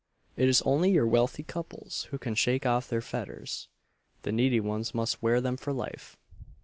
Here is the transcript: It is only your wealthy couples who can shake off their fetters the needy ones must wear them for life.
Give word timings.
It 0.35 0.49
is 0.49 0.63
only 0.63 0.89
your 0.89 1.05
wealthy 1.05 1.43
couples 1.43 2.05
who 2.09 2.17
can 2.17 2.33
shake 2.33 2.65
off 2.65 2.89
their 2.89 3.03
fetters 3.03 3.67
the 4.23 4.31
needy 4.31 4.59
ones 4.59 4.95
must 4.95 5.21
wear 5.21 5.39
them 5.39 5.57
for 5.57 5.73
life. 5.73 6.17